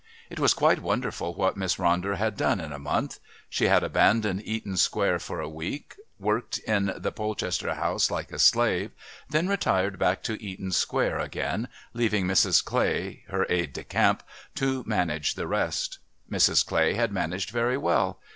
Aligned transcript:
It 0.31 0.39
was 0.39 0.55
quite 0.55 0.79
wonderful 0.81 1.35
what 1.35 1.55
Miss 1.57 1.75
Ronder 1.75 2.15
had 2.17 2.35
done 2.35 2.59
in 2.59 2.71
a 2.71 2.79
month; 2.79 3.19
she 3.51 3.65
had 3.65 3.83
abandoned 3.83 4.41
Eaton 4.43 4.75
Square 4.75 5.19
for 5.19 5.39
a 5.39 5.47
week, 5.47 5.93
worked 6.17 6.57
in 6.57 6.91
the 6.97 7.11
Polchester 7.11 7.75
house 7.75 8.09
like 8.09 8.31
a 8.31 8.39
slave, 8.39 8.93
then 9.29 9.47
retired 9.47 9.99
back 9.99 10.23
to 10.23 10.41
Eaton 10.43 10.71
Square 10.71 11.19
again, 11.19 11.67
leaving 11.93 12.25
Mrs. 12.25 12.65
Clay, 12.65 13.25
her 13.27 13.45
aide 13.47 13.73
de 13.73 13.83
camp, 13.83 14.23
to 14.55 14.83
manage 14.87 15.35
the 15.35 15.45
rest. 15.45 15.99
Mrs. 16.31 16.65
Clay 16.65 16.95
had 16.95 17.11
managed 17.11 17.51
very 17.51 17.77
well. 17.77 18.19